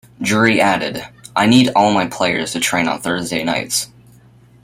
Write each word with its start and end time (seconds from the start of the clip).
Drury 0.19 0.59
added 0.59 1.05
"I 1.35 1.45
need 1.45 1.69
all 1.75 1.93
my 1.93 2.07
players 2.07 2.53
to 2.53 2.59
train 2.59 2.87
on 2.87 3.01
thursday 3.01 3.43
nights". 3.43 3.87